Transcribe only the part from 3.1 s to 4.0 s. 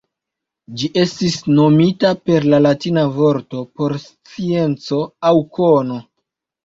vorto por